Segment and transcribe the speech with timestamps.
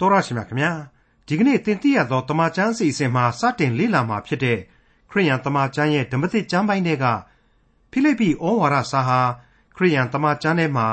[0.00, 0.72] တော်ရရှိမြခင်ဗျာ
[1.26, 4.58] ဒီကနေ့သင်သိရသောတမန်ကျမ်းစီစဉ်မှာစတင်လေ့လာမှာဖြစ်တဲ့
[5.10, 7.06] ခရိယန်တမန်ကျမ်းရဲ့ဓမ္မသစ်ကျမ်းပိုင်းတွေက
[7.90, 9.20] ဖိလိပ္ပိဩဝါဒစာဟာ
[9.76, 10.86] ခရိယန်တမန်ကျမ်းထဲမှာ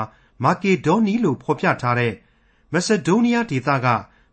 [0.44, 2.14] မာကေဒေါနီလို့ဖော်ပြထားတဲ့
[2.72, 3.86] မက်ဆေဒိုးနီးယားဒေသက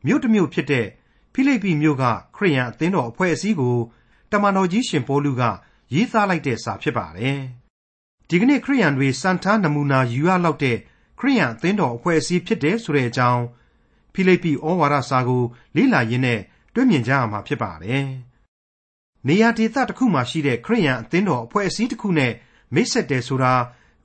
[0.05, 0.87] မြို့တစ်မြို့ဖြစ်တဲ့
[1.33, 2.03] ဖိလိပ္ပိမြို့က
[2.35, 3.77] ခရိယန်အသင်းတော်အဖွဲ့အစည်းကို
[4.31, 5.43] တမန်တော်ကြီးရှင်ပေါလုက
[5.93, 7.39] ရေးသားလိုက်တဲ့စာဖြစ်ပါတယ်
[8.29, 10.77] ဒီကနေ့ခရိယန်တွေစံထားနမူနာယူရလောက်တဲ့
[11.19, 13.43] ခရိယန်အသင်းတော်အဖွဲ့အစည်းဖြစ်တယ်ဆိုတဲ့အကြောင်း
[14.14, 15.42] ဖိလိပ္ပိဩဝါဒစာကို
[15.76, 16.40] လေ့လာရင်းနဲ့
[16.74, 18.06] တွေ့မြင်ကြရမှာဖြစ်ပါတယ်။
[19.26, 22.32] နေရာဒေသတစ်ခုမှာရှိတဲ့ခရိယန်အသင်းတော်အဖွဲ့အစည်းတစ်ခုနဲ့
[22.74, 23.54] မိတ်ဆက်တယ်ဆိုတာ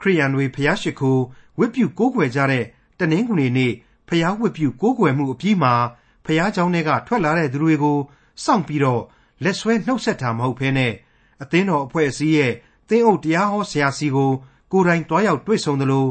[0.01, 1.23] ခရိယန်တွေဖျားရှိခိုး
[1.59, 2.65] ဝတ်ပြုကိုးကွယ်ကြတဲ့
[2.99, 3.73] တနင်္ဂနွေနေ့
[4.07, 5.73] ဖျားဝတ်ပြုကိုးကွယ်မှုအပြီးမှာ
[6.25, 7.97] ဖျားเจ้าတွေကထွက်လာတဲ့သူတွေကို
[8.43, 9.01] စောင့်ပြီးတော့
[9.43, 10.93] လက်ဆွဲနှုတ်ဆက်တာမဟုတ်ဘဲနဲ့
[11.41, 12.53] အသင်းတော်အဖွဲ့အစည်းရဲ့
[12.89, 14.31] သင်းအုပ်တရားဟောဆရာစီကို
[14.71, 16.05] ကိုယ်တိုင်တွားရောက်တွေ့ဆုံသလို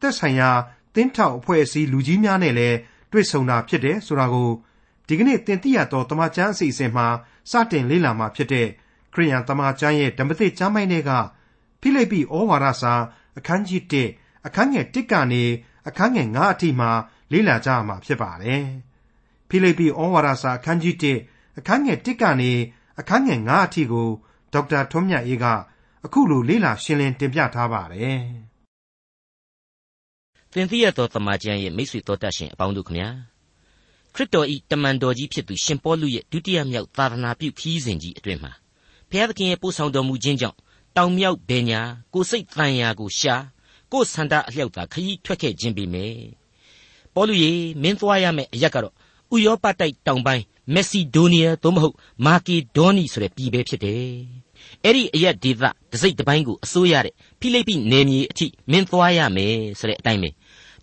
[0.00, 0.50] သက်ဆိုင်ရာ
[0.94, 2.76] သင်းထောက်အဖွဲ့အစည်းလူကြီးများနဲ့လည်း
[3.15, 4.49] တွေ့ဆုံတာဖြစ်တယ်ဆိုတာကို
[5.07, 7.07] ဒီကနေ့သင်သိရသောတမန်ကျမ်းအစီအစဉ်မှာ
[7.51, 8.67] စတင်လေ့လာမှာဖြစ်တဲ့
[9.13, 11.11] ခရိယန်တမန်ကျမ်းရဲ့ဓမ္မသစ်ကျမ်းပိုင်းတွေက
[11.81, 12.93] ဖိလိပ္ပိဩဝါဒစာ
[13.37, 13.81] အခန်းကြီး
[14.13, 15.43] 1အခန်းငယ်1ကနေ
[15.87, 16.89] အခန်းငယ်9အထိမှာ
[17.31, 18.63] လေ့လာကြရမှာဖြစ်ပါတယ်။
[19.49, 20.95] ဖိလိပ္ပိဩဝါဒစာအခန်းကြီး
[21.27, 22.51] 1အခန်းငယ်1ကနေ
[22.99, 24.09] အခန်းငယ်9အထိကို
[24.53, 25.45] ဒေါက်တာထွန်းမြတ်အေးက
[26.05, 28.19] အခုလိုလေ့လာရှင်းလင်းတင်ပြထားပါတယ်။
[30.57, 33.09] သင်သိရသောတမန်ကျမ်းရဲ့မိတ်ဆွေတော်တတ်ရှင်အပေါင်းတို့ခမညာ
[34.13, 38.51] ခရစ်တော်ဤတမန်တော်ကြီးဖြစ်သူရှင်ပေါလုရဲ့ဒုတိယမြောက်သာသနာပြုခီးစဉ်ကြီးအတွင်မှာ
[39.09, 40.57] ဘုရားသခင်ရဲ့ပို့ဆောင်တော်မူခြင်းကြောင့်
[40.97, 41.81] တောင်မြောက်ဘယ်ညာ
[42.13, 43.35] ကိုစိတ်တန်ရာကိုရှာ
[43.91, 46.17] ကိုဆန္ဒအလျောက်သာခရီးထွက်ခဲ့ခြင်းပေမယ်
[47.13, 48.93] ပေါလုရေမင်းသွားရမယ့်အရက်ကတော့
[49.35, 51.95] ဥရောပတိုက်တောင်ပိုင်းမက်ဆီဒိုးနီးယားသို့မဟုတ်
[52.25, 54.45] မာကီဒေါနီဆိုတဲ့ပြည်ပဲဖြစ်တယ်
[54.83, 55.61] အဲ့ဒီအရက်ဒေသ
[55.91, 60.29] တစိတ်တစ်ပိုင်းကိုအစိုးရတဲ့ဖိလိပ္ပိနယ်မြေအထိမင်းသွားရမယ်ဆိုတဲ့အတိုင်းပဲ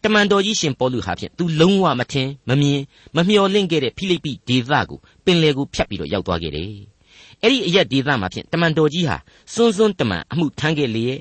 [0.04, 2.80] တမန်တော်ကြီးရှင်ပေါလုဟာဖြင့်သူလုံးဝမထင်မမြင်
[3.16, 6.70] မမျှော်လင့်ခဲ့တဲ့ဖိလိပ္ပိဒေသကိုပင်လယ်ကိုဖြတ်ပြီးတော့ရောက်သွားခဲ့တယ်။
[7.42, 9.16] အဲ့ဒီအရက်ဒေသမှာဖြင့်တမန်တော်ကြီးဟာ
[9.54, 11.20] စွန်းစွန်းတမန်အမှုထမ်းခဲ့လေရဲ့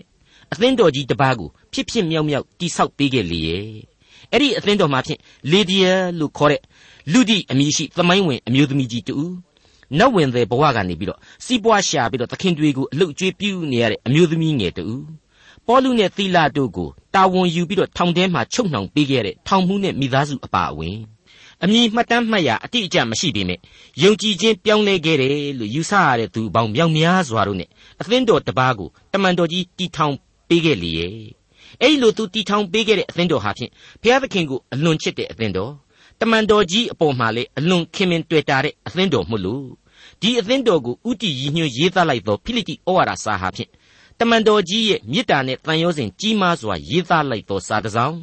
[0.51, 3.65] အသင်းတော်ကြီးတစ်ပါးကိုဖြစ်ဖြစ်မြောက်မြောက်တိဆောက်ပေးခဲ့လေရဲ့
[4.31, 5.19] အဲ့ဒီအသင်းတော်မှာဖြင့်
[5.51, 6.61] လေဒီယာလို့ခေါ်တဲ့
[7.13, 9.15] လူဒီအမည်ရှိသမိုင်းဝင်အမျိုးသမီးကြီးတူ
[9.97, 14.85] နတ်ဝင်တဲ့ဘဝကနေပြီးတော့စီးပွားရှာပြီးတော့သခင်တွေကိုအလုတ်ကျွေးပြုနေရတဲ့အမျိုးသမီးငယ်တူ
[15.67, 20.97] ပေါလုနဲ့သီလာတို့ကိုတာဝန်ယူပြီးတော့ထောင်ထဲမှာချုပ်နှောင်ပေးခဲ့တဲ့ထောင်မှုနဲ့မိသားစုအပါအဝင်
[21.63, 23.59] အမည်မှတ်တမ်းမှတ်ရအတိအကျမရှိပေမဲ့
[24.03, 27.69] ယုံကြည်ခြင်းပြောင်းလဲခဲ့တယ်လို့ယူဆရတဲ့သူပေါင်းမြောက်များစွာတို့နဲ့
[28.01, 30.15] အသင်းတော်တစ်ပါးကိုတမန်တော်ကြီးတီထောင်
[30.49, 31.13] ပေးခဲ့လေရဲ့
[31.81, 33.71] အဲ့လိုသူတီထောင်ပေးခဲ့တဲ့အသင်းတော်ဟာဖြင့်
[34.01, 35.73] ဘုရားသခင်ကိုအလွန်ချစ်တဲ့အသင်းတော်
[36.19, 39.65] တမန်တော်ကြီးအပေါ်မှာလေအလွန်ခင်မင်တွေ့တာတဲ့အသင်းတော်မှုလို့
[40.21, 43.69] ဒီအသင်းတော်ကိုဥတီရည်ညွှန်းရေးသားလိုက်သောဖိလိတိဩဝါဒစာဟာဖြင့်
[44.23, 48.17] တမန်တော်ကြီးရဲ့မေတ္တာနဲ့တန်ရောစဉ်ကြီးမားစွာရေးသားလိုက်သောစာတစ်စောင်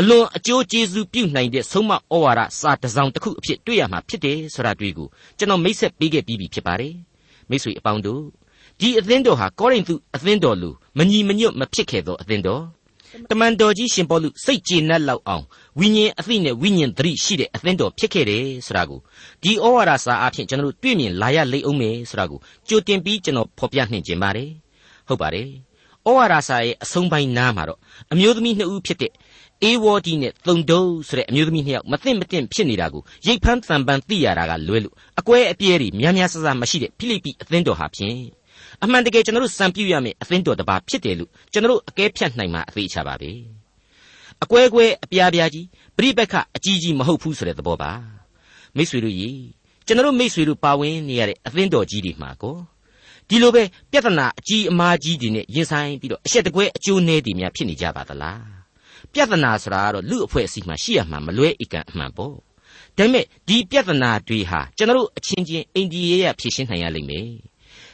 [0.00, 6.94] အလွန်အကျိုးကျေးဇူးပြုနိုင်တဲ့ဆုံးမဩဝါဒစာတစ်စောင်တစ်ခုအဖြစ်တွေ့ရမှာဖြစ်တယ်ဆိုတာတွေ့ကိုကျွန်တော်မိတ်ဆက်ပေးခဲ့ပြီးပြီဖြစ်ပါတယ်
[7.50, 8.22] မိတ်ဆွေအပေါင်းတို့
[8.80, 12.62] ဒီအသင်းတော်ဟာကောရိန္သုအသင်းတော်လိုမညီမညွတ်မဖြစ်ခဲ့သောအသင်းတော်
[13.30, 15.44] တမန်တော်ကြီးရှင်ပေါလုစိတ်ကျေနပ်လောက်အောင်
[15.78, 19.00] ဝိညာဉ်အသိနဲ့ဝိညာဉ်သတိရှိတဲ့အသင်းတော်ဖြစ်ခဲ့တယ်ဆိုတာကို
[19.42, 24.50] ဒီဩဝါဒစာအဖြစ်ကျွန်တော်တို့တွေ့မြင်လာရလိမ့်အောင်မယ်ဆိုတာကိုကြိုတင်ပြီးကျွန်တော်ဖော်ပြနှင်ခြင်းပါတယ်
[25.08, 25.48] ဟုတ်ပါတယ်
[26.08, 27.78] ဩဝါဒစာရဲ့အဆုံးပိုင်းနားမှာတော့
[28.12, 29.12] အမျိုးသမီးနှစ်ဦးဖြစ်တဲ့
[29.62, 38.18] အေဝေါဒီနဲ့သုံဒုံဆိုတဲ့အမျိုးသမီးနှစ်ယောက်မသိမ့်မသိမ့်ဖြစ်နေတာကိုရိတ်ဖမ်းတန်ပန်းသိရတာကလွဲလို့အကွဲအပြဲတွေများများဆဆမရှိတဲ့ဖိလိပ္ပိအသင်းတော်ဟာဖြင့်
[38.82, 43.30] အမှန်တကယ်ကျွန်တော်တို့စံပြရမယ့်အသင်းတော်တစ်ပါးဖြစ်တယ်လို့ကျွန်တော်တို့အကဲဖြတ်နိုင်မှာအသေးချပါပဲ
[44.42, 45.66] အကွဲကွဲအပြားပြားကြီး
[45.98, 47.92] ပြိပက္ခအကြီးကြီးမဟုတ်ဘူးဆိုတဲ့သဘောပါ
[48.76, 49.38] မိษွေတို့ကြီး
[49.86, 52.56] ကျွန်တော်တို့မိษွေတို့ပါဝင်နေရတဲ့အသင်းတော်ကြီးတွေမှာကော
[53.28, 53.62] ဒီလိုပဲ
[53.92, 58.42] ပြဿနာအကြီးအမားကြီးတွေနဲ့ရင်ဆိုင်ပြီးတော့အရှက်တကွဲအကျိုးနည်းတွေများဖြစ်နေကြပါသလား
[59.12, 62.34] ပြဿနာဆိုတာကတော့လူအဖွဲ့အစည်းမှာရှိရမှာမလွဲအကန့်အမှန်ပေါ့
[62.96, 67.28] ဒါပေမဲ့ဒီပြဿနာတွေဟာကျွန်တော်တို့အချင်းချင်းအိန္ဒိယရဖြေရှင်းနိုင်ရလိမ့်မယ်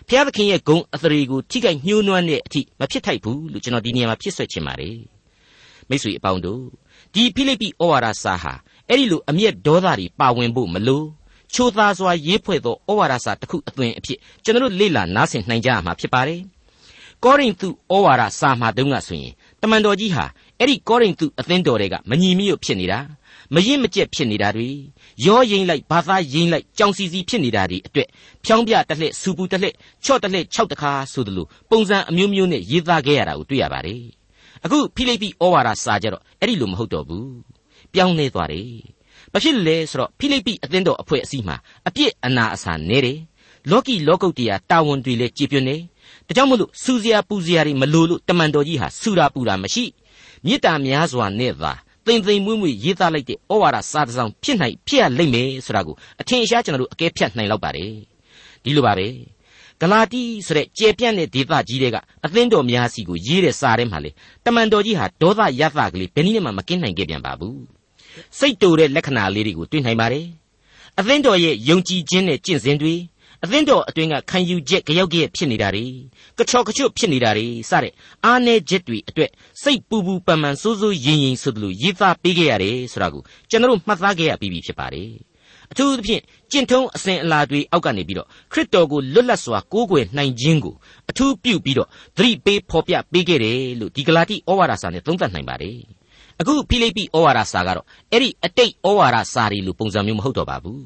[0.09, 4.99] ဖျားသခင်ရဲ့ဂုံအသရေကိုထိခိုက်ညှိုးနွမ်းတဲ့အထိမဖြစ်ထိုက်ဘူးလို့ကျွန်တော်ဒီနေရာမှာဖြစ်ဆွဲချင်ပါတယ်
[5.89, 6.65] မိတ်ဆွေအပေါင်းတို့
[7.15, 8.55] ဒီဖိလိပ္ပိဩဝါဒစာဟာ
[8.89, 11.07] အဲ့ဒီလိုအမျက်ဒေါသတွေပါဝင်ဖို့မလို့
[11.55, 16.41] ချိုးသားစွာရေးဖွဲ့သောဩဝါဒစာတစ်ခုအသွင်အဖြစ်ကျွန်တော်တို့လေ့လာနားဆင်နိုင်ကြရမှာဖြစ်ပါတယ်
[17.25, 20.25] ကောရိန္သုဩဝါဒစာမှာတုန်းကဆိုရင်တမန်တော်ကြီးဟာ
[20.59, 22.99] အဲ့ဒီကောရိန္သုအသင်းတော်တွေကမညီမညွတ်ဖြစ်နေတာ
[23.55, 24.69] မရင်မကျက်ဖြစ်နေတာတွေ
[25.27, 28.09] ရောရင်လိုက်ဘာသာရင်လိုက်ကြောင်စီစီဖြစ်နေတာတွေအတွက်
[28.45, 29.75] ဖြောင်းပြတစ်လှည့်စူပူတစ်လှည့်
[30.05, 34.03] ချော့တစ်လှည့်၆တခါဆိုသလိုပုံစံအမျိုးမျိုးနဲ့ရေးသားခဲ့ရတာကိုတွေ့ရပါတယ်
[34.65, 37.33] အခုဖိလိပ္ပိဩဝါဒစာကြတော့အဲ့ဒီလိုမဟုတ်တော့ဘူး
[37.95, 38.69] ပြောင်းလဲသွားတယ်
[39.33, 41.57] ဘာဖြစ်လဲဆိုတော့ဖိလိပ္ပိအသင်းတော်အဖွဲ့အစည်းမှာ
[41.89, 43.19] အပြစ်အနာအဆာနေတယ်
[43.71, 45.77] လောကီလောကုတ်တရားတာဝန်တွေလည်းကြည်ပြွနေ
[46.27, 49.85] ဒါကြောင့်မို့လို့စူစရာပူစရာတွေမလိုလို့တမန်တော်ကြီးဟာစူတာပူတာမရှိ
[50.45, 51.73] မေတ္တာများစွာနဲ့သာ
[52.07, 57.93] သိမ့်သိမ့်မွေ့မွေ့ရေးသားလိုက်တဲ့ဩဝါဒစာတစ်စောင်ဖြစ်နိုင်ဖြစ်ရလိမ့်မယ်ဆိုတာကိုအထင်ရှားကျွန်တော်တို့အကဲဖြတ်နိုင်လောက်ပါတယ်
[58.65, 59.07] ဒီလိုပါပဲ
[59.81, 64.11] ဂလာတိဆိုတဲ့ကျေပြန့်တဲ့ဒေသကြီးတွေကအသင်းတော်များစီကိုရေးတဲ့စာထဲမှာလေ
[64.45, 67.80] တမန်တော်ကြီးဟာဒေါသရသကလေးဘယ်နည်းမှမကင်းနိုင်ခဲ့ပြန်ပါဘူး
[68.39, 70.27] စိတ်တူတဲ့လက္ခဏာလေးတွေကိုတွေ့နိုင်ပါတယ်
[70.99, 72.95] အသင်းတော်ရဲ့ယုံကြည်ခြင်းနဲ့ကျင့်စဉ်တွေ
[73.45, 75.85] အသင်းတော်အတွင်းကခံယူချက်ကြောက်ကြက်ဖြစ်နေတာတွေ
[76.39, 77.93] ကချော်ကချွတ်ဖြစ်နေတာတွေစတဲ့
[78.25, 79.31] အားနည်းချက်တွေအတွက်
[79.63, 85.11] စိတ်ပူပူပန်ပန်စိုးစိုးရင်ရင်ဆိုသလိုရေးသားပေးခဲ့ရတယ်ဆိုတာကိုကျွန်တော်မှတ်သားခဲ့ရပြီးပြီဖြစ်ပါတယ်
[85.71, 90.75] အထူးသဖြင့်ကျင့်ထုံးအစဉ်အလာတွေအောက်ကနေပြီးတော့ခရစ်တော်ကိုလွတ်လပ်စွာကိုးကွယ်နိုင်ခြင်းကို
[91.11, 95.79] အထူးပြုပြီးတော့သတိပေးဖော်ပြပေးခဲ့တယ်လို့ဒီဂလာတိဩဝါဒစာနဲ့သုံးသပ်နိုင်ပါတယ်
[96.41, 100.85] အခုဖိလိပ္ပိဩဝါဒစာကတော့အဲ့ဒီအတိတ်ဩဝါဒစာတွေလိုပုံစံမျိုးမဟုတ်တော့ပါဘူး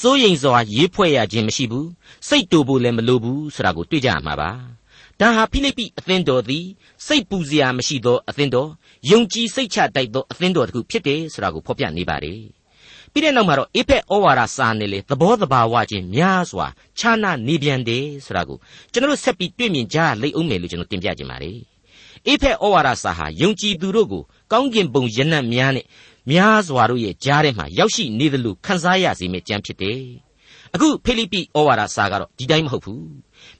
[0.00, 1.88] စိုးရိမ်စွာရေးဖွဲ့ရခြင်းမရှိဘူး
[2.28, 4.50] စိတ်တူဖို့လည်းမလိုဘူးဆိုတာကိုတွေ့ကြရမှာပါ
[5.20, 6.66] ဒါဟာဖိလိပ္ပိအသင်းတော်သည်
[7.06, 8.70] စိတ်ပူစရာမရှိသောအသင်းတော်
[9.10, 12.40] ယုံကြည်စိတ်ချတိုက်သောအသင်းတော်တစ်ခုဖြစ်တယ်ဆိုတာကိုဖော်ပြနေပါတယ်
[13.12, 16.66] ပြီးတဲ့နောက်မှာတော့အေဖက်ဩဝါဒစာနဲ့လေသဘောတဘာဝချင်းများစွာ
[16.98, 18.58] ခြားနာနေပြန်တယ်ဆိုတာကို
[18.92, 21.58] ကျွန်တော်ဆက်ပြီးတွေ့မြင်ကြလိမ့်အောင်မယ်လို့ကျွန်တော်တင်ပြခြင်းပါတယ်
[22.28, 24.22] အေဖက်ဩဝါဒစာဟာယုံကြည်သူတို့ကို
[24.52, 25.84] ကောင်းကင်ဘုံရနံ့များနဲ့
[26.30, 30.00] များစွာတို့ရဲ့ကြားထဲမှာရောက်ရှိနေသလိုခန်းစားရစေမယ့်ကြံဖြစ်တယ်
[30.74, 33.08] အခုဖိလိပ္ပိဩဝါဒစာကတော့ဒီတိုင်းမဟုတ်ဘူး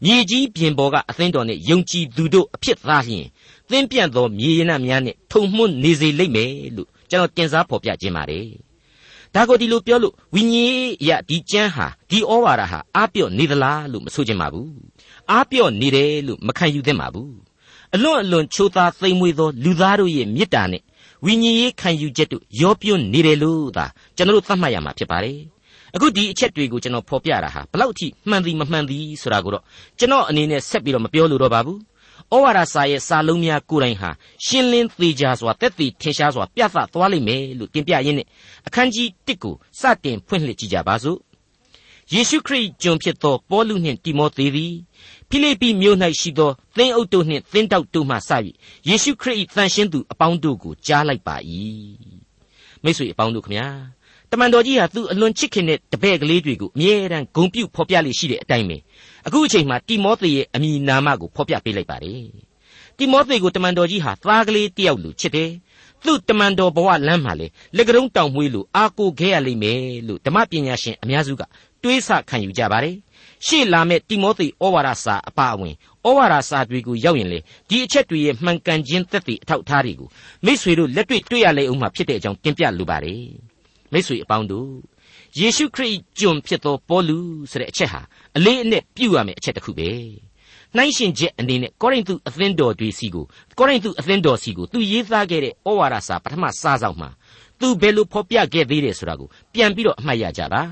[0.05, 3.27] မြေကြီးပြင်ပေါ်ကအသင်းတော်နဲ့ယုံကြည်သူတို့အဖြစ်သားလျင်
[3.71, 8.47] သင်ပြန့်သောမြေရနံ့များနဲ့ထုံမှွန်းနေစေလိမ့်မယ်လို့ကျွန်တော်တင်စားဖော်ပြခြင်းပါတယ်
[9.35, 14.73] ဒါကိုဒီလိုပြောလို့ဝိညာဉ်ရဒီကျမ်းဟာဒီဩဝါဒဟာအားပြော့နေသလားလို့မဆိုချင်ပါဘူး
[15.31, 17.48] အားပြော့နေတယ်လို့မခံယူသင့်ပါဘူး
[17.95, 20.83] အလွန်အလွန်ချိုးသားသိမ်မွေ့သောလူသားတို့ရဲ့မေတ္တာနဲ့
[21.25, 23.87] ဝိညာဉ်ရေးခံယူချက်တို့ရောပြွတ်နေတယ်လို့သာ
[24.17, 25.39] ကျွန်တော်တို့သတ်မှတ်ရမှာဖြစ်ပါတယ်
[25.95, 29.65] အခုဒီအချက်တွေကိုကျွန်တော်ဖော်ပြတာဟာဘလောက်အထိမှန်သည်မမှန်သည်ဆိုတာကိုတော့
[29.99, 31.79] ကျွန်တော်အနေနဲ့ဆက်ပြီးတော့မပြောလို့တော့ပါဘူး
[32.33, 34.11] ဩဝါဒစာရဲ့စာလုံးများကိုယ်တိုင်ဟာ
[34.45, 38.27] ရှင်းလင်းသေးကြစွာတက်သေးထင်ရှားစွာပြသသွားလိမ့်မယ်လို့တင်ပြရင်းနဲ့
[38.67, 41.19] အခန်းကြီး1ကိုစတင်ဖွင့်လှစ်ကြည့်ကြပါစို့
[42.13, 44.75] ယေရှုခရစ်ကျွန်ဖြစ်သောပေါလုနှင့်တိမောသေသည်
[45.31, 48.31] ဖိလိပ္ပိမြို့၌ရှိသောသင်းအုပ်တို့နှင့်သင်းတောက်တို့မှစ၍
[48.89, 51.37] ယေရှုခရစ်၏တန်ရှင်းသူအပေါင်းတို့ကိုကြားလိုက်ပါ၏
[52.85, 53.67] မိတ်ဆွေအပေါင်းတို့ခမညာ
[54.31, 58.77] တမန်တော်ကြီးဟာသူအလွန်ချစ်ခင်တဲ့တပည့်ကလေးတွေကိုအမြဲတမ်းဂုဏ်ပြုဖော်ပြလိရှိတဲ့အတိုင်းပဲ
[59.27, 62.29] အခုအချိန်မှာတိမောသေရဲ့အမည်နာမကိုဖော်ပြပေးလိုက်ပါတယ်
[62.99, 65.51] တိမောသေကိုတမန်တော်ကြီးဟာသားကလေးတယောက်လိုချစ်တယ်
[66.05, 67.47] သူ့တမန်တော်ဘဝလမ်းမှာလေ
[67.77, 71.43] လက်ကတုံးတောင်မွေးလို့အာကိုခဲ့ရလိမ့်မယ်လို့ဓမ္မပညာရှင်အများစုက
[71.83, 72.97] တွေးဆခံယူကြပါတယ်
[73.47, 75.75] ရှေ့လာမဲ့တိမောသေဩဝါဒစာအပါအဝင်
[76.07, 77.39] ဩဝါဒစာတွေကိုရောက်ရင်လေ
[77.69, 80.09] ဒီအချက်တွေရဲ့မှန်ကန်ခြင်းသက်သေအထောက်အထားတွေကို
[80.45, 83.25] မိษွေတို့လက်တွေ့တွေ့ရလိမ့်အောင်မှာဖြစ်တဲ့အကြောင်းတင်ပြလိုပါတယ်
[83.93, 84.71] မိษွေအပေါင်းတို့
[85.39, 87.19] ယေရှုခရစ်ကျွန်ဖြစ်သောပေါလု
[87.51, 88.01] ဆိုတဲ့အချက်ဟာ
[88.37, 89.91] အလေးအနက်ပြုရမယ်အချက်တစ်ခုပဲ
[90.77, 93.25] နှိုင်းရှင်ချက်အနေနဲ့ကောရိန္သုအသင်းတော်တွေစီကို
[93.59, 97.11] ကောရိန္သုအသင်းတော်စီကိုသူရေးသားခဲ့တဲ့ဩဝါဒစာပထမစာဆောင်မှာ
[97.61, 100.63] သူဘယ်လိုဖော်ပြခဲ့သေးတယ်ဆိုတာကိုပြန်ပြီးတော့အမှတ်ရကြပါ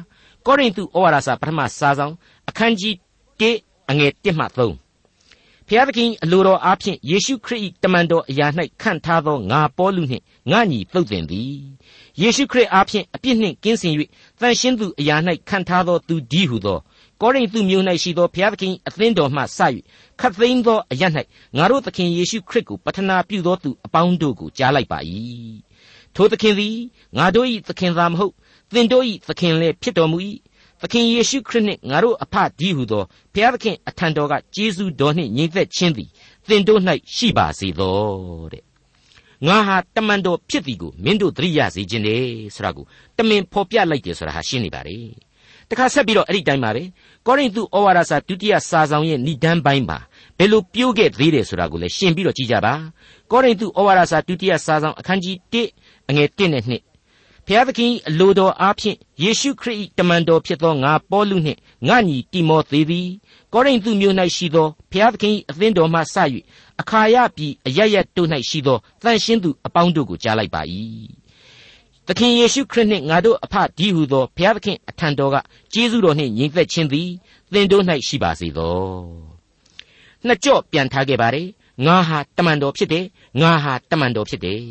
[0.46, 2.14] ကောရိန္သုဩဝါဒစာပထမစာဆောင်
[2.48, 2.94] အခန်းကြီး
[3.40, 8.46] 1အငယ်1မှ3ဖျားသခင်အလိုတော်အားဖြင့်ယေရှုခရစ်၏တမန်တော်အရာ၌
[8.82, 11.58] ခန့်ထားသောငါပေါလုနှင့်ငါညီသုတ်သင်သည်
[12.20, 13.94] ယေရှုခရစ်အားဖြင့်အပြစ်နှင့်ကင်းစင်၍
[14.40, 15.16] တန်ရှင်းသူအရာ၌
[15.48, 16.78] ခန့်ထားသောသူဒီဟုသော
[17.20, 19.44] ကောရိန္သုမြို့၌ရှိသောဘုရားသခင်အသင်းတော်မှစ၍
[20.20, 21.02] ခတ်သိမ်းသောအရ၌
[21.56, 24.98] ငါတို့သခင်ယေရှုခရစ်ကိုပတနာပြုသောသူအပေါင်းတို့ကိုကြားလိုက်ပါ၏
[26.14, 26.76] ထိုသခင်သည်
[27.16, 28.34] ငါတို့၏သခင်သာမဟုတ်
[28.74, 30.18] သင်တို့၏သခင်လည်းဖြစ်တော်မူ၏
[30.80, 33.04] သခင်ယေရှုခရစ်နှင့်ငါတို့အဖဒီဟုသော
[33.34, 36.08] ဘုရားသခင်အထံတော်ကကျေးဇူးတော်နှင့်ညီသက်ခြင်းသည်
[36.48, 36.80] သင်တို့၌
[37.14, 37.96] ရှိပါစေသော
[38.52, 38.64] တဲ့
[39.46, 42.16] ငါဟာတမန်တော်ဖြစ်သည်ကိုမင်းတို့သတိရစေခြင်းလေ
[42.54, 42.84] ဆိုတာကို
[43.16, 44.98] တမင်ဖော်ပြလိုက်တယ်ဆိုတာဟာရှင်းနေပါလေ
[45.70, 46.82] တခါဆက်ပြီးတော့အဲ့ဒီတိုင်းပါပဲ
[47.26, 49.98] ကောရိန္သုဩဝါဒစာဒုတိယစာဆောင်ရဲ့ဏိဒန်းပိုင်းမှာ
[50.38, 52.74] ဘယ်လိုပြိုးခဲ့သေးတယ်ဆိုတာကိုလည်းရှင်းပြီးတော့ကြည့်ကြပါ
[53.30, 56.95] ကောရိန္သုဩဝါဒစာဒုတိယစာဆောင်အခန်းကြီး1အငယ်1နဲ့2
[57.48, 63.08] ဖျားသခင်အလိုတော်အားဖြင့်ယေရှုခရစ်တမန်တော်ဖြစ်သောငါပေါလုနှင့်ငါညီတိမောသေသည်
[63.52, 66.02] ကောရိန္သုမြို့၌ရှိသောဖျားသခင်အသင်းတော်မှစ၍
[66.80, 70.62] အခါရပြည်အရရတို့၌ရှိသောတန်ရှင်းသူအပေါင်းတို့ကိုကြားလိုက်ပါ၏
[72.06, 75.36] သခင်ယေရှုခရစ်နှင့်ငါတို့အဖဒီဟုသောဘုရားသခင်အထံတော်က
[75.72, 77.08] ကျေးဇူးတော်နှင့်ညီသက်ခြင်းသည်
[77.52, 78.76] သင်တို့၌ရှိပါစေသော
[80.26, 81.36] နှစ်ကြော့ပြန်ထားခဲ့ပါれ
[81.86, 83.04] ငါဟာတမန်တော်ဖြစ်တယ်
[83.40, 84.62] ငါဟာတမန်တော်ဖြစ်တယ်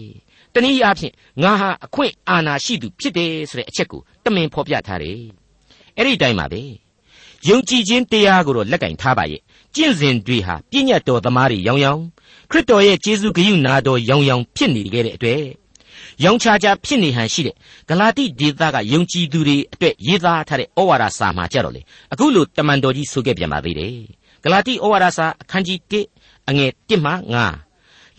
[0.56, 5.20] တနည်းအားဖြင့်ငါဟာအခွင့်အာဏာရှိသူဖြစ်တယ်ဆိုတဲ့အချက်ကိုတမင်ဖော်ပြထားတယ်
[5.98, 6.62] အဲ့ဒီတိုင်းပါပဲ
[7.50, 9.42] ယုံကြည်ခြင်းတရားကိုတော့လက်ကင်ထားပါရဲ့
[9.76, 12.02] ကျင့်စဉ်တွေဟာပြည့်ညတ်တော်သမားတွေရောင်ရောင်
[12.52, 15.44] ခရစ်တော်ရဲ့ကျေးဇူးဂရုဏာတော်ရောင်ရောင်ဖြစ်နေခဲ့တဲ့အတွက်
[16.24, 17.56] ရောင်ချာချာဖြစ်နေဟန်ရှိတဲ့
[17.90, 21.82] ဂလာတိဒေသကယုံကြည်သူတွေအတွက်ရေးသားထားတဲ့ဩဝါဒစာမှာကြတော့လေ
[22.14, 23.96] အခုလိုတမန်တော်ကြီးဆိုခဲ့ပြန်ပါသေးတယ်
[24.44, 25.80] ဂလာတိဩဝါဒစာအခန်းကြီး
[26.16, 27.65] 1အငယ်1မှ9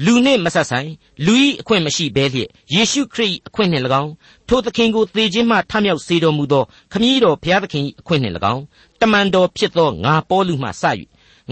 [0.05, 0.91] လူနှင့်မဆက်ဆိုင်
[1.27, 4.13] လူ၏အခွင့်မရှိဘဲလျက်ယေရှုခရစ်၏အခွင့်နှင့်၎င်း
[4.49, 8.63] ထိုသခင်ကိုသေခြင်းမှထမြောက်စေတော်မူသောခမည်းတော်ဘုရားသခင်၏အခွင့်နှင့်၎င်း
[9.01, 10.85] တမန်တော်ဖြစ်သောငါပေါလုမှစ၍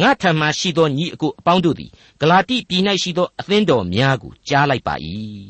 [0.01, 4.95] ငါထံမှရှိသောညီအကိုအပေါင်းတို့သည်ဂလာတိပြည်၌ရှိသောအသင်းတော်များကိုကြားလိုက်ပါ၏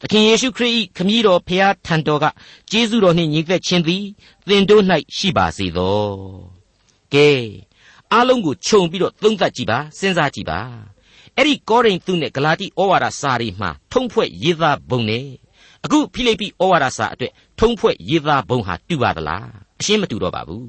[0.00, 2.24] သခင်ယေရှုခရစ်၏ခမည်းတော်ဖျားထံတော်က
[2.70, 4.04] ကျေးဇူးတော်နှင့်ညီသက်ခြင်းသည်
[4.48, 4.82] သင်တို့၌
[5.16, 6.00] ရှိပါစေသော
[7.14, 7.30] ကဲ
[8.12, 10.60] အားလုံးကိုခြုံပြီးတော့သုံးသပ်ကြည့်ပါစဉ်းစားကြည့်ပါ
[11.40, 15.24] အဲ့ဒီကောရိန္သုနဲ့ဂလာတိဩဝါဒစာတွေမှာထုံးဖွဲ့ရေးသားပုံနဲ့
[15.84, 19.46] အခုဖိလိပ္ပိဩဝါဒစာအတွက်ထုံးဖွဲ့ရေးသားပုံဟာတူပါသလား
[19.80, 20.68] အရှင်းမတူတော့ပါဘူး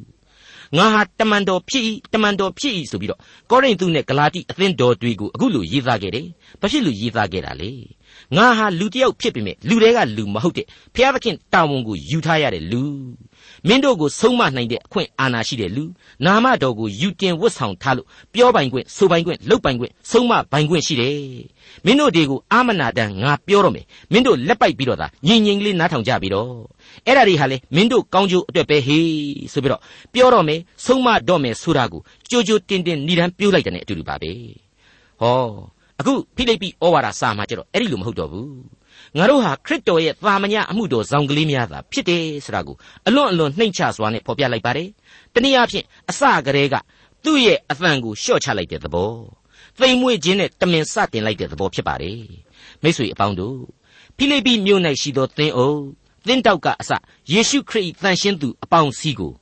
[0.78, 1.84] ငါဟာတမန်တော်ဖြစ်၏
[2.14, 3.20] တမန်တော်ဖြစ်၏ဆိုပြီးတော့
[3.52, 6.28] ကောရိန္သုနဲ့ဂလာတိအသင်းတော်တွေကိုအခုလိုရေးသားခဲ့တယ်။
[6.62, 7.72] ဘာဖြစ်လို့ရေးသားခဲ့တာလဲ။
[8.38, 12.84] ငါဟာလူတစ်ယောက်ဖြစ်ပေမဲ့လူတွေကလူမဟုတ်တဲ့ဖျားသခင်တာဝန်ကိုယူထားရတဲ့လူ
[13.68, 15.84] မင်းတို့ကိုဆုံးမနိုင်တဲ့အခွင့်အာဏာရှိတဲ့လူ
[16.26, 21.18] နာမတော်ကိုယူတင်ဝတ်ဆောင်ထားလို့ပြောပိုင်ခွင့်ဆိုပိုင်ခွင့်လုပ်ပိုင်ခွင့်ဆုံးမပိုင်ခွင့်ရှိတယ်
[21.86, 26.52] မင်းတို့တွေကိုအာမနာတန်ငါပြောတော့မယ်မင်းတို့လက်ပိုက်ပြီးတော့သာငြိမ်ငြိမ်လေးနားထောင်ကြပြီးတော့
[27.06, 29.08] အဲ့ဒါတွေဟာလေမင်းတို့ကောင်းကျိုးအတွက်ပဲဟေး
[29.54, 29.82] ဆိုပြီးတော့
[30.14, 34.32] ပြောတော့မယ်ဆုံးမတော့မယ်ဆိုတာကိုကြိုကြိုတင်တင်ဏိဒန်းပြောလိုက်တဲ့အတူတူပါပဲ
[35.22, 35.50] ဟော
[36.00, 38.79] အခုဖိလိပ္ပိဩဝါဒစာမှာကျတော့အဲ့ဒီလိုမဟုတ်တော့ဘူး
[39.18, 42.76] ငါတို့ဟာခရစ်တော်ရဲ့သာမညအမှုတော်ဆောင်ကလေးများသာဖြစ်တယ်ဆိုတာကို
[43.08, 44.90] အလွန်အလွန်နှိမ့်ချစွာနဲ့ဖော်ပြလိုက်ပါတယ်။
[45.34, 46.76] တနည်းအားဖြင့်အစကတည်းက
[47.24, 49.12] သူ့ရဲ့အသံကိုလျှော့ချလိုက်တဲ့သဘော။
[49.80, 52.20] သိမ်မွေ့ခြင်းနဲ့တမင်စတင်လိုက်တဲ့သဘောဖြစ်ပါတယ်။
[52.84, 53.60] မိတ်ဆွေအပေါင်းတို့
[54.18, 55.82] ဖိလိပ္ပိမြို့၌ရှိသောသင်းအုပ်
[56.28, 56.92] သင်းတောက်ကအစ
[57.32, 59.34] ယေရှုခရစ်၏တန်ရှင်းသူအပေါင်းစီးကို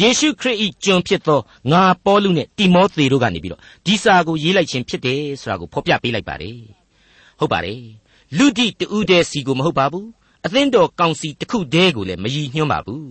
[0.00, 1.40] ယေရှုခရစ်၏ကျွန်ဖြစ်သော
[1.72, 6.58] ငါပေါလုနဲ့တိမောသေတို့ကနေပြီးတော့ဒီစာကိုရေးလိုက်ခြင်းဖြစ်တယ်ဆိုတာကိုဖော်ပြပေးလိုက်ပါတယ်။
[7.38, 7.80] ဟုတ်ပါတယ်
[8.36, 10.08] လူတိတူးတဲ့စီကိုမဟုတ်ပါဘူး
[10.46, 13.10] အသင်းတော်ကောင်စီတစ်ခုတည်းကိုလည်းမရည်ညွှန်းပါဘူး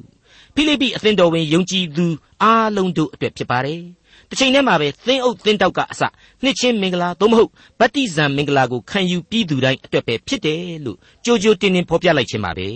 [0.54, 2.06] ဖိလိပ္ပိအသင်းတော်ဝင်ယုံကြည်သူ
[2.44, 3.82] အားလုံးတို့အတွက်ဖြစ်ပါတယ်
[4.30, 6.02] တစ်ချိန်တည်းမှာပဲသင်းအုပ်သင်းတောက်ကအစ
[6.44, 12.70] နှစ်ချင်းမင်္ဂလာသို့မဟုတ်ဗတ္တိဇံမင်္ဂလာကိုခံယူပြီးသူတိုင်းအတွက်ပဲဖြစ်တယ်လို့ကြိုးကြိုးတင်တင်ဖော်ပြလိုက်ခြင်းပါပဲ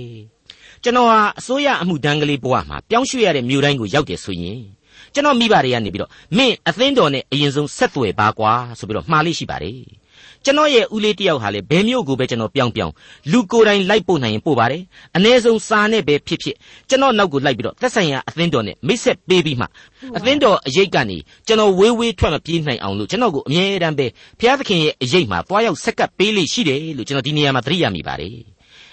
[0.83, 4.61] ကျွန်တော်ဟာအစိုးရအမှုတန်းကလေးဘဝမှာပြောင်းရွှေ့ရတဲ့မြို့တိုင်းကိုရောက်တယ်ဆိုရင်
[5.13, 9.79] ကျွန်တော်မိဘတွေကနေပြီးတော့မင်းအသင်းတော်နဲ့အရင်ဆုံးဆက်သွယ်ပါကွာဆိုပြီးတော့မှားလိရှိပါတယ်
[10.45, 12.93] ကျွန်တော်ရဲ့ဦးလေးတယောက်ဟာလေဘယ်မျိုးကိုပဲကျွန်တော်ပြောင်းပြောင်း
[13.31, 14.81] လူကိုယ်တိုင်လိုက်ပို့နိုင်ရင်ပို့ပါတယ်
[15.17, 16.55] အ ਨੇ ဆုံးစာနဲ့ပဲဖြစ်ဖြစ်
[16.89, 19.65] ကျွန်တော်နောက်ကိုလိုက်ပြီးတော့သက်ဆိုင်ရာအသင်းတော်နဲ့မိတ်ဆက်ပေးပြီးမှ
[20.17, 21.17] အသင်းတော်အရေးကနေ
[21.47, 24.07] ကျွန်တော်ဝေးဝေးထွက်မပြေးနိုင်အောင်လို့ကျွန်တော်ကိုအမြဲတမ်းပဲ
[24.39, 28.35] ဘုရားသခင်ရဲ့အရေးမှာတွားရောက်ဆက်ကပ်ပေးလိရှိတယ်လို့ကျွန်တော်ဒီနေရာမှာသတိရမိပါတယ်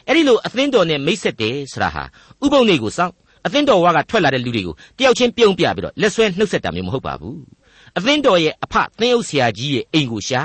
[0.06, 2.04] အဲ့ဒီလိုအသင်းတော်နဲ့မိတ်ဆက်တယ်ဆိုတာဟာ
[2.44, 3.14] ဥပုံတွေကိုစောင့်
[3.46, 7.38] အသင်းတော်ဝါကထွက်လာတဲ့လူတွေကိုတယောက်ချင်းပြုံးပြပြီးတော့လက်ဆွဲနှုတ်ဆက်တာမျိုးမဟုတ်ပါဘူး
[7.98, 10.42] အသင်းတော်ရဲ့အဖသင်းအုပ်ဆရာကြီးရဲ့အိမ်ကိုရှာ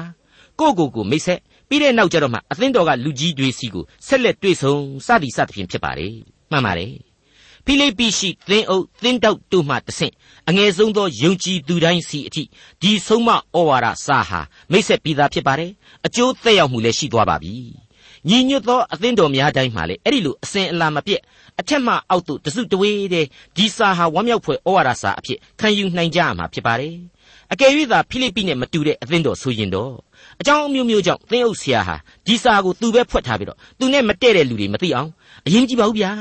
[0.64, 1.40] ကိုကိုကိုမိတ်ဆက်
[1.70, 4.74] ပြီးတဲ့နောက်ကျတော့မှအသင်းတော်ကလူကြီးတွေစီကိုဆက်လက်တွေ့ဆုံ
[5.06, 6.14] စသည်စသဖြင့်ဖြစ်ပါတယ်
[6.52, 6.94] မှန်ပါတယ်
[7.66, 10.14] ဖိလိပ္ပိရှိသင်းအုပ်သင်းတောက်တို့မှတဆင့်
[10.50, 12.44] အငယ်ဆုံးသောယုံကြည်သူတိုင်းစီအထိ
[12.82, 13.38] ဒီဆုံးမဩ
[13.70, 14.40] ဝါဒစာဟာ
[14.72, 15.72] မိတ်ဆက်ပြီးသားဖြစ်ပါတယ်
[16.06, 17.56] အကျိုးသက်ရောက်မှုလည်းရှိသွားပါပြီ
[18.30, 21.22] ညီညွတ်သောအသင်းတော်များတိုင်းမှာလေအဲ့ဒီလိုအစဉ်အလာမပြတ်
[21.60, 23.26] အထက်မှအောက်သို့တစုတဝေးတဲ့
[23.58, 26.96] ဒီစာဟာဝမ်းမြောက်ဖွယ်ဩဝါဒစာအဖြစ်ခံယူနိုင်ကြရမှာဖြစ်ပါတယ်
[27.54, 29.94] အကယ်၍သာဖိလိပ္ပိနဲ့မတူတဲ့အသင်းတော်ဆိုရင်တော့
[30.42, 31.96] အကြောင်းအမျိုးမျိုးကြောင့်သင်းအုပ်ဆရာဟာ
[32.28, 35.10] ဒီစာကိုသူပဲဖွက်ထားပြီးတော့သူနဲ့မတည့်တဲ့လူတွေမသိအောင်
[35.46, 36.12] အရင်ကြည့်ပါဦးဗျာ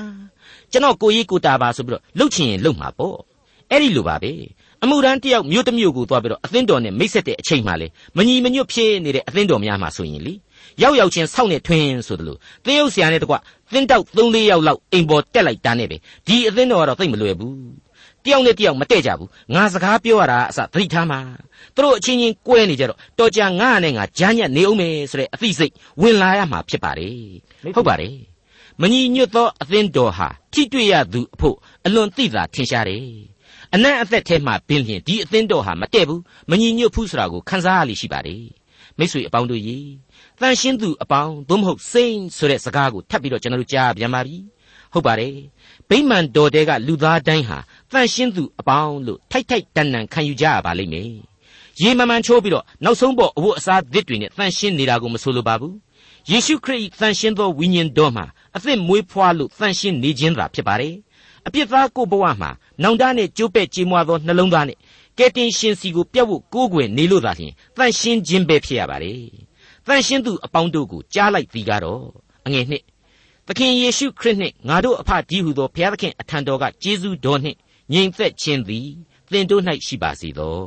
[0.72, 3.18] ကျွန်တော်ကိုရေးကိုတာပါဆိုပြီးတော့လှုပ်ချင်ရင်လှုပ်မှာပေါ့
[3.70, 4.32] အဲ့ဒီလိုပါပဲ
[4.82, 10.34] အမှုရန်တယောက်မြို့တစ်မြို့ကိုသွားပြီးတော့အသင်းတော်နဲ့မိတ်ဆက်တဲ့အချိန်မှလေမညီမညွတ်ဖြစ်နေတဲ့အသင်းတော်များမှာဆိုရင်လေ
[10.82, 13.34] ရောက်ရောက်ချင်းစောင့်နေထွင်းဆိုတယ်လို့သင်းအုပ်ဆရာနဲ့တကွ
[13.72, 17.54] သင်းတောက်၃၄ယောက်လောက်အိမ်ပေါ်တက်လိုက်တာနဲ့ပဲဒီအသင်းတော်ကတော့သိမလွယ်ဘူး
[18.24, 21.20] တယောက်နဲ့တယောက်မတည့်ကြဘူးငါစကားပြောရတာအစသတိထားမှာ
[21.74, 27.16] သူတို့အချင်းချင်းကွဲနေကြတော့တော်ကြာငါနဲ့ငါဂျမ်းညက်နေအောင်မယ်ဆိုတဲ့အသိစိတ်ဝင်လာရမှာဖြစ်ပါတယ်
[27.74, 28.16] ဟုတ်ပါတယ်
[28.80, 33.06] မညီညွတ်သောအသင်းတော်ဟာထိတွေ့ရသူအဖို့အလွန်သိသာထင်ရှားတယ်
[33.74, 38.44] အနံ့အသက်ထဲမှာပင်ဖြင့်ဒီအသင်းတော်ဟာမတည့်ဘူးမညီညွတ်ဘူးဆိုတာကိုခန်းစားရလိရှိပါတယ်
[38.98, 39.78] မိတ်ဆွေအပေါင်းတို့ရေ
[40.40, 44.36] တန်ရှင်းသူအပေါင်းသို့မဟုတ်စိန်ဆိုတဲ့စကားကိုထပ်ပြီးတော့ကျွန်တော်တို့ကြားပြန်ပါပြီ
[44.92, 45.34] ဟုတ်ပါတယ်
[45.88, 47.58] ဗိမာန်တော်တဲကလူသားတိုင်းဟာ
[47.92, 51.08] တန်ရှင်းသူအပေါင်းလို့ထိုက်ထိုက်တန်တန်ခံယူကြရပါလိမ့်မယ်
[51.82, 55.74] ရေမမှန်ချိုးပြီးတော့နောက်ဆုံးပေါ်အဝတ်အစားသစ်တွေနဲ့တန်ရှင်းနေတာကိုမဆိုလိုပါဘူး
[56.30, 58.24] ယေရှုခရစ်တန်ရှင်းသောဝိညာဉ်တော်မှာ
[58.56, 60.94] အသစ်မွေးဖွားလို့တန်ရှင်းနေခြင်းသာဖြစ်ပါတယ်
[61.46, 62.50] အပြစ်သားကိုဘဝမှာ
[62.82, 64.78] နောင်တနဲ့ကြိုးပဲ့ကြေးမွားသောနှလုံးသားနဲ့
[65.18, 69.20] ကယ်တင်ရှင်စီကိုပြတ်ဖို့ကိုးကွယ်နေလို့သာလျှင်တန်ရှင်းခြင်းပဲဖြစ်ရပါတယ်
[69.86, 72.04] တန်ရှင်းသူအပေါင်းတို့ကိုကြားလိုက်သည်ကတော့
[72.46, 72.82] အငယ်နှစ်
[73.46, 77.58] သခင်ယေရှုခရစ်နှင့်ငါတို့အဖဒီဟုသောဘုရားသခင်အထံတော်ကကျေးဇူးတော်နှင့်
[77.92, 78.88] ငြိမ်သက်ခြင်းသည်
[79.30, 80.58] သင်တို့၌ရှိပါစေသော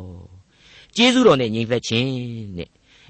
[0.95, 2.09] ကျေးဇူးတော်နဲ့ငြိမ်သက်ခြင်း
[2.57, 2.69] နဲ့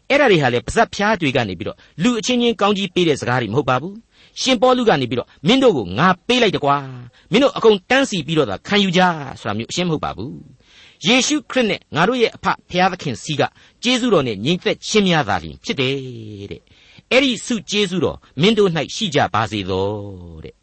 [0.09, 3.95] အဲ့ဒါတွေဟာလေပါဇက်ဖျားတွေကနေပြီးတော့လူအချင်းချင်းကောင်းကြီးပေးတဲ့စကားတွေမဟုတ်ပါဘူး
[4.41, 6.77] ရှင်ပေါလုကနေပြီးတော့မင်းတို့ကိုငါပေးလိုက်တကွာ
[7.31, 9.01] မင်းတို့အကုန်တန်းစီပြီးတော့သာခံယူကြ
[9.39, 10.35] ဆိုတာမျိုးအရှင်းမဟုတ်ပါဘူး
[11.05, 13.41] ယေရှုခရစ်နဲ့ငါတို့ရဲ့အဖဖျားသခင်စီက
[13.83, 15.95] ကျေးဇူးတော်နဲ့ညီသက်ချင်းများသာလျှင်ဖြစ်တယ်
[16.51, 16.61] တဲ့
[17.11, 19.87] အဲ့ဒီဆုကျေးဇူးတော်မင်းတို့၌ရှိကြပါစေသော
[20.43, 20.55] တဲ့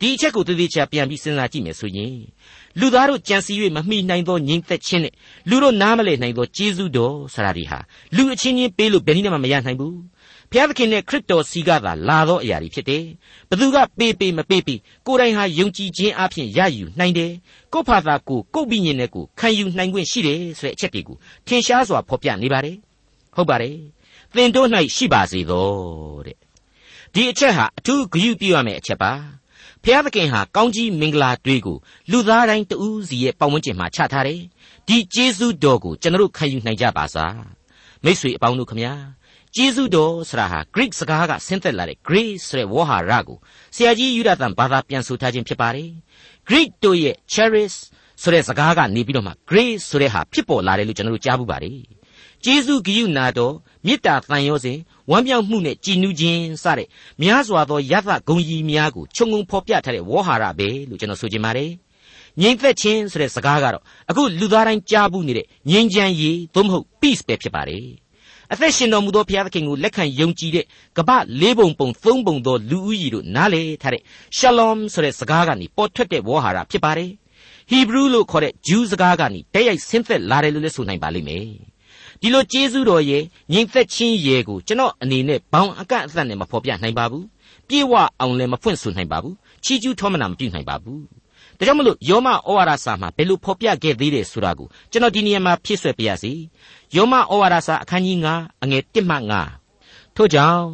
[0.00, 2.14] ဒီအချက်ကိုသေသေးချာပြန်ပြီးစဉ်းစားကြည့်မယ်ဆိုရင်
[2.78, 5.12] လူသားတို့ကြံစည်၍မမိနိုင်သောငြိမ်သက်ခြင်းနဲ့
[5.48, 7.78] လူတို့နားမလည်နိုင်သောကျေးဇူးတော်ဆိုတာဒီဟာ
[8.16, 9.96] လူအချင်းချင်းပေးလို့ဘယ်နည်းမှမရနိုင်ဘူး
[10.50, 13.04] ဘုရားသခင်နဲ့ခရစ်တော်စီကသာလာသောအရာတွေဖြစ်တယ်
[13.50, 17.32] ဘသူကပေးပေးမပေးပေးကိုယ်တိုင်ဟာယုံကြည်ခြင်းအပြင်ရယူနိုင်တယ်
[17.72, 22.76] ကိုယ့်ဖာသာကိုကိုယ့်ဘိညာဉ်နဲ့ကိုခံယူနိုင်ခွင့်ရှိတယ်ဆိုတဲ့အချက်တွေကိုထင်ရှားစွာဖော်ပြနေပါတယ်
[23.36, 23.76] ဟုတ်ပါတယ်
[24.34, 25.68] သင်တို့၌ရှိပါစေသော
[26.26, 26.36] တဲ့
[27.14, 29.12] ဒီအချက်ဟာအထူးဂရုပြုရမယ့်အချက်ပါ
[29.90, 31.78] ဖျားသခင်ဟာကောင်းကြီးမင်္ဂလာတွေကို
[32.10, 34.40] လူသားတိုင်းတဦးစီရဲ့ပတ်ဝန်းကျင်မှာချထားတယ်
[34.88, 37.36] ဒီကျေးဇူးတော်ကိုကျွန်တော်ခံယူနိုင်ကြပါစား
[38.04, 38.94] မိတ်ဆွေအပေါင်းတို့ခမညာ
[39.54, 43.38] ကျေးဇူးတော်ဆိုတာဟာ Greek စကားကဆင်းသက်လာတဲ့ grace ဆိုတဲ့ဝေါ်ဟာရကို
[43.74, 45.90] ဆရာကြီးယူဒသန်ဘာသာပြန်ဆိုထားခြင်းဖြစ်ပါတယ်
[46.48, 47.74] Greek တို့ရဲ့ charis
[48.22, 51.78] ဆိုတဲ့စကားကနေပြီးတော့မှ grace ဆိုတဲ့ဟာဖြစ်ပေါ်လာတယ်လို့ကျွန်တော်တို့ကြားဘူးပါတယ်
[52.44, 53.54] ကျေးဇူးဂရုနာတော်
[53.88, 54.78] မေတ္တာတန်ရောစဉ်
[55.10, 56.88] ဝမ်းမြောက်မှုနဲ့ကြည်နူးခြင်းစတဲ့
[57.22, 61.70] များစွာသောယသဂုံကြီးများကိုခြုံငုံဖော်ပြထားတဲ့ဝေါ်ဟာရပဲလို့ကျွန်တော်ဆိုချင်ပါတယ်
[62.40, 67.84] ငြိမ်သက်ခြင်းဆိုတဲ့စကားကတော့အခုလူသားတိုင်းကြားဘူးနေတဲ့ငြိမ်းချမ်းရေးသို့မဟုတ် peace ပဲဖြစ်ပါတယ်
[68.52, 70.64] အသက်ရှင်တော်မူသောဘုရားသခင်ကိုလက်ခံယုံကြည်တဲ့
[70.98, 74.02] ကပ္ပလေးပုံပုံသုံးပုံသောလူဦးကြီးတို့နားလေထားတဲ့
[74.38, 77.10] shalom ဆိုတဲ့စကားကနေပေါ်ထွက်တဲ့ဝေါ်ဟာရဖြစ်ပါတယ်
[77.70, 81.46] ဟီဘရူးလို့ခေါ်တဲ့ဂျူးစကားကနေတည့်ရိုက်ဆင်းသက်လာတယ်လို့လည်းဆိုနိုင်ပါလိမ့်မယ်
[82.20, 83.22] ဒီလိုကျေးဇူးတော်ရဲ့
[83.52, 87.24] ငြိမ်သက်ခြင်းရဲ့ကိုကျွန်တော်အနေနဲ့ဘောင်အကန့်အသတ်နဲ့မဖော်ပြနိုင်ပါဘူး
[87.68, 89.34] ပြေဝအောင်လည်းမဖွင့်ဆိုနိုင်ပါဘူး
[89.64, 91.02] ချီးကျူးထောမနာမပြုနိုင်ပါဘူး
[91.58, 96.32] ဒါကြောင့်မလို့ယောမဩဝါဒစာမှာဘယ်လိုဖော်ပြခဲ့သေးတယ်ဆိုတာကိုကျွန်တော်ဒီနေရာမှာဖြည့်ဆွက်ပြရစီ
[96.96, 99.16] ယောမဩဝါဒစာအခန်းကြီး9အငယ်1မှ
[99.66, 100.64] 9ထို့ကြောင့်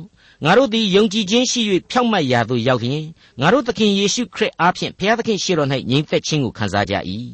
[0.45, 1.61] ငါတို့သည်ယုံကြည်ခြင်းရှိ၍
[1.91, 3.05] ဖြောင့်မတ်ရာသို့ရောက်လျင်
[3.41, 6.95] ငါတို့သခင်ယေရှုခရစ်အားဖြင့်ဘုရားသခင်ရှေ့တော်၌ငြိမ်သက်ခြင်းကိုခံစားကြ၏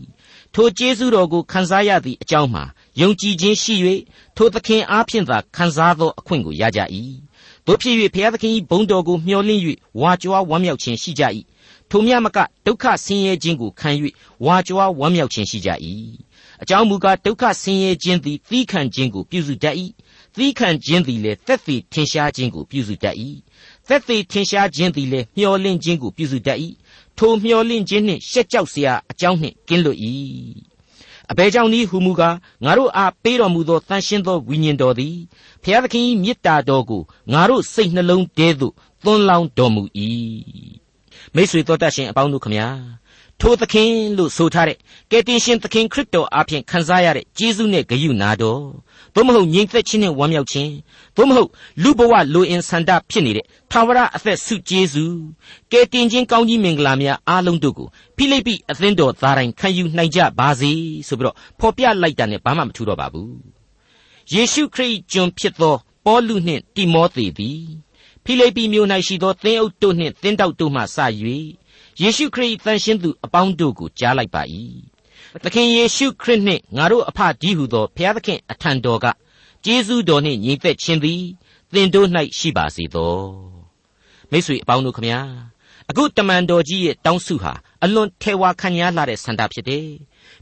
[0.55, 2.64] ထိုကျေးဇူးတော်ကိုခံစားရသည့်အကြောင်းမှာ
[2.99, 3.75] ယုံကြည်ခြင်းရှိ၍
[4.37, 6.80] ထိုသခင်အားဖြင့်သာခံစားသောအခွင့်ကိုရကြ၏
[7.66, 9.62] တို့ဖြစ်၍ဘုရားသခင်၏ဘုန်းတော်ကိုမျှော်လင့်၍
[10.00, 11.23] ဝါကြွားဝမ်းမြောက်ခြင်းရှိကြ၏
[11.90, 13.90] ထိုမြမကဒုက္ခဆင်းရဲခြင်းကိုခံ၍
[14.44, 15.70] ဝါကြွားဝမ်းမြောက်ခြင်းရှိကြ၏
[16.62, 19.76] အကြောင်းမူကားဒုက္ခဆင်းရဲခြင်းသည်သီးခံခြင်းကိုပြုစုတတ်၏
[20.37, 23.16] သီးခံခြင်းသည်လည်းသက်သေထင်ရှားခြင်းကိုပြုစုတတ်၏
[23.88, 26.59] သက်သေထင်ရှားခြင်းသည်လည်းမျှော်လင့်ခြင်းကိုပြုစုတတ်၏
[27.18, 29.98] ထိုမျှော်လင့်ခြင်းနှင့်ရှက်ကြောက်စရာအကြောင်းနှင့်ကင်းလွတ်၏
[31.31, 35.16] အဘယ်ကြောင့်နည်းဟူမူကားငါတို့အားပေးတော်မူသောတန်ရှင်းသောဝိညာဉ်တော်သည်
[35.62, 39.83] ဖျားသခင်၏မေတ္တာတော်ကိုငါတို့စိတ်နှလုံးထဲသို့သွန်းလောင်းတော်မူ၏
[41.35, 42.69] မိတ်ဆွေတော်တတ်ရှင်အပေါင်းတို့ခမညာ
[43.40, 44.79] ထိုသခင်လို့ဆိုထားတဲ့
[45.11, 48.62] ကယ်တင်ရှင်သခင်ခရစ်တော်အားဖြင့်ခံစားရတဲ့ကျေးဇူးနဲ့ဂရုနာတော်
[49.14, 50.73] သို့မဟုတ်ငြိမ်သက်ခြင်းနဲ့ဝမ်းမြောက်ခြင်း
[51.16, 51.49] သို့မဟုတ်
[51.83, 55.18] လူဘဝလိုအင်ဆန္ဒဖြစ်နေတဲ့သာဝရအသက်ဆုကျေးဇူး
[55.73, 60.73] ကယ်တင်ခြင်းကောင်းကြီးမင်္ဂလာများအားလုံးတို့ကိုဖိလိပ္ပိအသင်းတော်သားတိုင်းခံယူနိုင်ကြပါစေ
[61.09, 63.35] ဆိုပြီးတော့ဖော်ပြလိုက်တာနဲ့ဘာမှမထူတော့ပါဘူး
[64.35, 65.75] ယေရှုခရစ်ကျွန်ဖြစ်သော
[66.07, 67.62] ပေါလုနှင့်တိမောသေသည်
[68.25, 70.96] ဖိလိပ္ပိမြို့၌ရှိသောသင်းအုပ်တို့နှင့်သင်းတောက်တို့မှစ၍
[72.03, 74.42] ယေရှုခရစ်တန်ရှင်းသူအပေါင်းတို့ကိုကြားလိုက်ပါ၏
[75.45, 79.07] သခင်ယေရှုခရစ်နှင့်ငါတို့အဖကြီးဟုသောဘုရားသခင်အထံတော်က
[79.64, 81.23] ကျေးဇူးတော်နှင့်ညီသက်ခြင်းသည်
[81.73, 83.14] သင်တို့၌ရှိပါစေသော
[84.31, 85.21] မိတ်ဆွေအပေါင်းတို့ခမညာ
[85.90, 89.87] အခုတမန်တော်ကြီးရဲ့တောင်းစုဟာအလွန်ထေဝါခံရလာတဲ့ဆန္ဒဖြစ်တယ်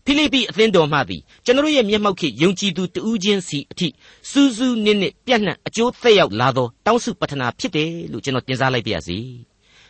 [0.05, 3.89] ဖိလိပ္ပိအသင်းတော်မှသည်ကျွန်တော်ရဲ့မျက်မှောက်ခေယုံကြည်သူတဦးချင်းစီအထိ
[4.31, 9.19] စူးစူးနစ်နစ်ပြန့်နှံ့အကျိုးသက်ရောက်လာသောတောင်းစုပတနာဖြစ်တယ်လို့ကျွန်တော်တင်စားလိုက်ပါရစေ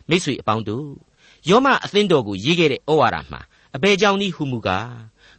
[0.09, 0.87] မိတ်ဆွေအပေါင်းတို့
[1.49, 3.41] ယောမအသင်းတော်ကိုရေးခဲ့တဲ့ဩဝါဒမှာ
[3.77, 4.93] အဘယ်ကြောင့်နည်းဟုမူကား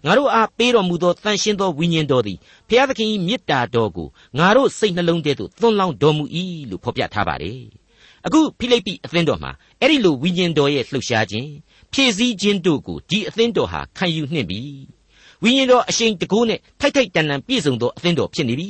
[0.06, 2.38] ငါတို့အားပေးတော်မူသောတန်ရှင်းသောဝိညာဉ်တော်သည်
[2.70, 6.24] ဘုရားသခင်၏မေတ္တာတော်ကိုငါတို့စိတ်နှလုံးထဲသို့သွန်းလောင်းတော်မူ၏
[6.70, 7.62] လို့ဖော်ပြထားပါတယ်
[8.26, 11.50] အခုဖိလိပ္ပိအသင်းတော်မှာအဲ့ဒီလိုဝိညာဉ်တော်ရဲ့လှုပ်ရှားခြင်း
[11.94, 14.62] ဖြည့်ဆည်းခြင်းတို့ကိုဒီအသင်းတော်ဟာခံယူနှင့်ပြီ
[15.44, 18.70] ဝိညာဉ်တော်အရှိန်တကူးနဲ့ထိုက်ထိုက်တန်တန်ပြည့်စုံသောအသင်းတော်ဖြစ်နေပြီ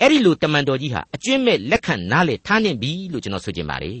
[0.00, 4.00] အဲ့ဒီလိုတမန်တော်ကြီးဟာအကျွင့်မဲ့လက်ခံနားလေထားနှင့်ပြီလို့ကျွန်တော်ဆိုချင်ပါတယ်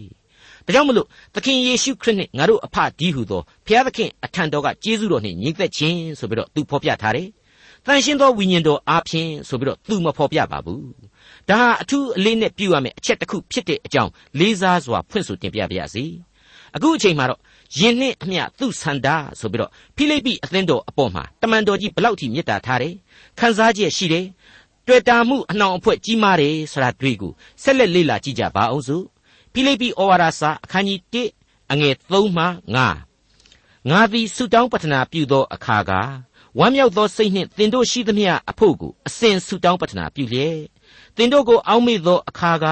[0.66, 7.28] ဒါကြောင့်မလို့သခင်ယေရှုခရစ်နဲ့ငါတို့အဖဒီဟုသောဘုရားသခင်အထံတော်ကကျေးဇူးတော်နှင့်ညီသက်ခြင်းဆိုပြီးတော့သူဖော်ပြထားတယ်။
[7.86, 10.82] တန်ရှင်းသောဝိညာဉ်တော်အားဖြင့်ဆိုပြီးတော့သူမဖော်ပြပါဘူး။
[11.48, 16.04] ဒါဟာအထူးအလေးနဲ့ပြုရမယ့်အချက်တစ်ခုဖြစ်တဲ့အကြောင်းလေးစားစွာဖွင့်ဆိုတင်ပြပါရစေ။
[16.76, 17.40] အခုအချိန်မှာတော့
[17.78, 19.08] ယင်နှင့်အမျှသူ့ဆန္ဒ
[19.40, 22.94] ဆိုပြီးတော့ဖိလိပ္ပိအသင်းတော်အပေါ်မှာတမန်တော်ကြီးဘလောက်ထိမေတ္တာထားတယ်။
[23.38, 24.26] ခံစားချက်ရှိတယ်။
[24.86, 29.04] တွေ့တာမှုအနှောင်အဖွဲ့ကြီးမားတယ်ဆိုတာတွေ့ကိုဆက်လက်လေ့လာကြည့်ကြပါအောင်စို့
[29.58, 31.00] ဖိလိပ္ပိဩဝါဒစာအခန်းကြီး
[31.46, 32.44] 1အငယ်3မှ
[33.06, 35.92] 5ငါသည်ဆုတောင်းပတနာပြုသောအခါက
[36.58, 40.58] ဝမ်းမြောက်သောစိတ်နှင့်သင်တို့ရှိသမျှအဖို့ကိုအစဉ်ဆုတောင်းပတနာပြုလျက်
[41.16, 42.66] သင်တို့ကိုအောက်မေ့သောအခါက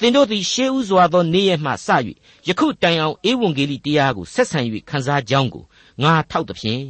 [0.00, 1.88] သင်တို့သည်ရှေးဥစွာသောနေ့ရက်မှစ၍
[2.48, 4.58] ယခုတိုင်အောင်ဧဝံဂေလိတရားကိုဆက်ဆံ၍
[4.90, 5.64] ခံစားကြောင်းကို
[6.02, 6.84] ငါထောက်သဖြင့်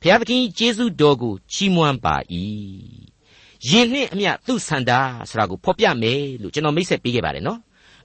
[0.00, 2.16] ဘုရားသခင်ကျေးဇူးတော်ကိုချီးမွမ်းပါ၏
[3.68, 4.92] ယင်နှင့်အမျှသူ့ဆန္ဒ
[5.28, 7.60] ဆိုတာကိုဖော်ပြမယ်လို့ကျွန်တော်မိတ်ဆက်ပေးခဲ့ပါတယ်နော်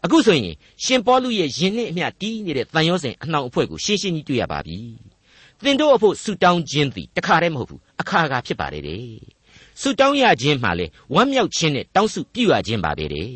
[0.05, 4.77] အခုဆိုရင်ရှင်ပေါလုရဲ့ယင်နှင့်အမျှတီးနေတဲ့တန်ရောစဉ်အနှောင်အဖွဲ့ကိုရှင်းရှင်းကြီးတွေ့ရပါပြီ
[5.63, 9.01] သင်တို့အဖို့ဆူတောင်းခြင်းသည်တခါတည်းမဟုတ်ဘူးအခါခါဖြစ်ပါတယ်တဲ့
[9.81, 13.29] ဆူတောင်းရခြင်းမှလည်းဝမ်းမြောက်ခြင်းနဲ့တောင်းစုပြုရခြင်းပါပဲတဲ့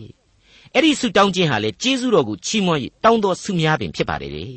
[0.73, 4.51] အဲ့ဒီဆူတောင်းခြင်းဟာလေကျေးဇူးတော်ကိုချီးမွမ်း၍တောင်းတော်ဆုများပင်ဖြစ်ပါတယ်တဲ့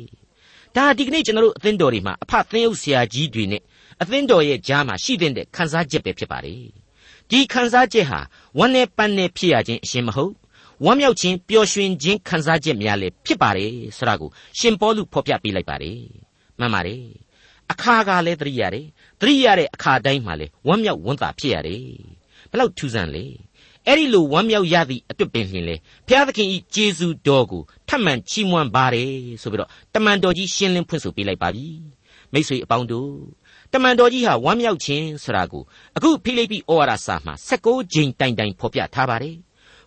[0.75, 3.61] ဒါဒီကနေ့ကျွန်တော်တို့အသင်းတော်တွေမှာအဖသင်းဥဆရာကြီးတွေနဲ့
[4.01, 6.61] အသင်းတော်ရဲ့ကြားမှာရှိတဲ့ခံစားချက်ပဲဖြစ်ပါတယ်
[7.29, 8.19] ဒီခံစားချက်ဟာ
[8.57, 10.33] ဝမ်းနဲ့ပန်းနဲ့ဖြစ်ရခြင်းအရှင်မဟုတ်
[10.85, 15.99] ဝမ်းမြောက်ခြင်းပျော်ရွှင်ခြင်းခံစားချက်များလည်းဖြစ်ပါတယ်ဆိုတာကိုရှင်ပေါလုဖော်ပြပေးလိုက်ပါတယ်
[16.59, 17.03] မှန်ပါတယ်
[17.71, 18.85] အခါကလည်းသတိရတယ်
[19.21, 21.83] သတိရတဲ့အခါတိုင်းမှာလည်းဝမ်းမြောက်ဝမ်းသာဖြစ်ရတယ်
[22.51, 23.25] ဘလောက်ထူးဆန်းလဲ
[23.87, 25.75] အဲ့ဒီလိုဝမ်းမြောက်ရသည့်အတွက်ပင်လျင်လေ
[26.07, 31.67] ဘုရားသခင်ဤကျေးဇူးတော်ကိုထပ်မံချီးမွမ်းပါတယ်ဆိုပြီးတော့တမန်တော်ကြီးရှင်းလင်းဖွင့်ဆိုပေးလိုက်ပါပြီ
[32.33, 33.11] မိတ်ဆွေအပေါင်းတို့
[33.73, 35.63] တမန်တော်ကြီးဟာဝမ်းမြောက်ခြင်းဆိုတာကို
[35.97, 39.35] အခုဖိလိပ္ပိဩဝါဒစာမှာ16ကြိမ်တိုင်တိုင်ဖော်ပြထားပါတယ်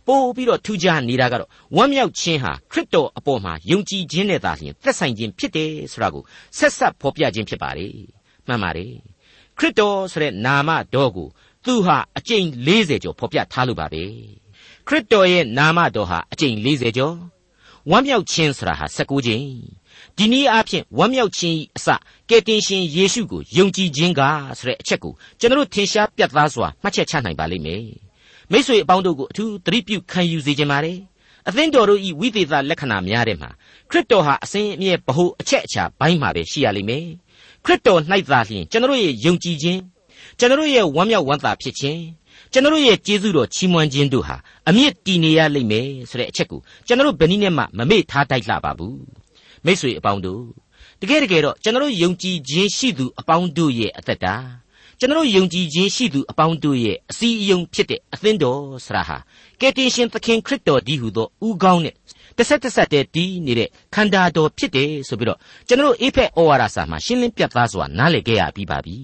[0.06, 6.22] ပို့ပြီးတော့ထူးခြားနေတာကတော့ဝမ်းမြောက်ခြင်းဟာခရစ်တော်အပေါ်မှာယုံကြည်ခြင်းနဲ့သာလျှင်သက်ဆိုင်ခြင်းဖြစ်တယ်ဆိုတာကို
[6.58, 7.92] ဆက်ဆက်ဖော်ပြခြင်းဖြစ်ပါတယ်
[8.46, 8.92] မှန်ပါတယ်
[9.58, 11.28] ခရစ်တော်ဆိုတဲ့နာမတော်ကို
[11.64, 14.04] သူဟာအကျိန်40ကျော်ဖော်ပြထားလို့ပါပဲ
[14.86, 17.16] ခရစ်တော်ရဲ့နာမတော်ဟာအကျိန်40ကျော်
[17.90, 19.46] ဝမ်းမြောက်ခြင်းဆိုတာဟာ16ကြိမ်
[20.16, 21.88] ဒီနည်းအားဖြင့်ဝမ်းမြောက်ခြင်းအစ
[22.30, 24.20] ကယ်တင်ရှင်ယေရှုကိုယုံကြည်ခြင်းက
[24.58, 28.05] ဆိုတဲ့အချက်ကိုကျွန်တော်ထင်ရှားပြတ်သားစွာမှတ်ချက်ချနိုင်ပါလိမ့်မယ်
[28.52, 30.98] မိษွေအပေါင်းတို့ကိုအထူးသတိပြုခံယူစေခြင်းပါတယ်
[31.48, 33.50] အသင်းတော်တို့ဤဝိသေသလက္ခဏာများတဲ့မှာ
[33.90, 37.06] ခရစ်တော်ဟာအစဉ်အမြဲဗဟုအချက်အချာဘိုင်းမှာပဲရှိရလိမ့်မယ်
[37.64, 39.80] ခရစ်တော်၌သာလျှင်ကျွန်တော်ရဲ့ယုံကြည်ခြင်း
[40.38, 42.00] ကျွန်တော်ရဲ့ဝမ်းမြောက်ဝမ်းသာဖြစ်ခြင်း
[42.52, 44.36] ကျွန်တော်ရဲ့ကျေးဇူးတော်ချီးမွမ်းခြင်းတို့ဟာ
[44.68, 48.98] အမြင့်တည်နေရလိမ့်မယ်ဆိုတဲ့အချက်ကိုကျွန်တော်ဘယ်နည်းနဲ့မှမမေ့ထားတိုက်လှပါဘူး
[49.64, 50.42] မိษွေအပေါင်းတို့
[51.00, 54.34] တကယ်တကယ်တော့ကျွန်တော်ယုံကြည်ခြင်းရှိသူအပေါင်းတို့ရဲ့အသက်တာ
[55.00, 59.16] ကျွန်တော်ယုံကြည်ခြင်းရှိသူအပေါင်းတို့ရဲ့အစည်းအရုံးဖြစ်တဲ့အသင်းတော်ဆရာဟာ
[59.60, 61.94] ကယ်တင်ရှင်သခင်ခရစ်တော်ဒီဟုသောဥကောင်းနဲ့
[62.36, 68.96] တစ်ဆက်တစ်ဆက်တည်းတည်နေတဲ့ခန္ဓာတော်ဖြစ်တယ်ဆိုပြီးတော့ကျွန်တော်အေဖက်ဩဝါဒစာမှာရှင်းလင်းပြသစွာနားလည်ခဲ့ရပြီးပါပြီ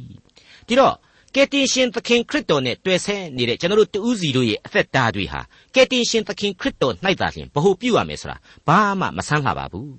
[0.67, 0.95] ဒီတော့
[1.35, 5.41] ကယ်တင်ရှင်သခင်ခရစ်တော်နဲ့တွေ့ဆဲနေတဲ့ကျွန်တော်တို့တူးစီတို့ရဲ့အသက်တာတွေဟာ
[5.75, 9.93] ကယ်တင်ရှင်သခင်ခရစ်တော်၌သာလျှင်ဘ ਹੁ ပြုရမယ်ဆိုတာဘာမှမဆန်းလှပါဘူး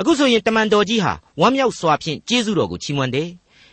[0.00, 3.28] အခုဆိုရင်တမန်တော်ကြီးဟာဝမ်းမြောက်စွာဖြင့်ကျေးဇူးတော်ကိုချီးမွမ်းတယ်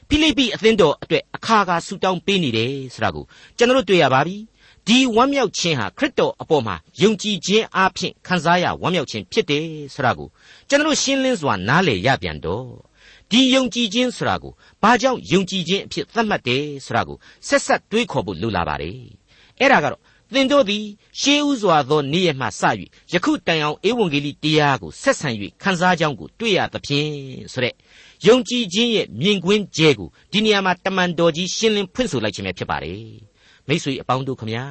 [0.09, 3.25] ဖိလိပ္ပိအသင်းတော်အတွက်အခါခါဆူတောင်းပေးနေတယ်ဆိုတာကို
[3.57, 4.37] ကျွန်တော်တို့တွေ့ရပါပြီ
[4.87, 10.27] ဒီဝမ်းမြောက်ခြင်းဟာခရစ်တော်အပေါ်မှာယုံကြည်ခြင်းအပြင်ခံစားရဝမ်းမြောက်ခြင်းဖြစ်တယ်ဆိုတာကို
[10.69, 12.67] ကျွန်တော်ရှင်းလင်းစွာနားလည်ရပြန်တော့
[13.31, 18.97] ဒီယုံကြည်ခြင်းဆိုတာကိုဘာကြောင့်ယုံကြည်ခြင်းအဖြစ်သတ်မှတ်တယ်ဆိုတာကိုဆက်ဆက်တွေးခေါ်ဖို့လိုလာပါတယ်
[19.59, 20.01] အဲ့ဒါကတော့
[20.33, 20.85] သင်တို့သည်
[21.19, 22.61] ရှေးဥစွာသောနေ့ရက်မှစ၍
[23.13, 25.29] ယခုတိုင်အောင်ဧဝံဂေလိတရားကိုဆက်ဆံ၍
[25.61, 27.09] ခန်းစားကြောင်းကိုတွေ့ရသဖြင့်
[27.53, 27.73] ဆိုတဲ့
[28.27, 33.03] ယုံကြည်ခြင်းရဲ့မြင်ကွင်းကျဲကိုဒီနေရာမှာတမန်တော်ကြီးရှင်းလင်းဖွင့်ဆိုလိုက်ခြင်းပဲဖြစ်ပါတယ်
[33.67, 34.65] မိ쇠အပေါင်းတို့ခမညာ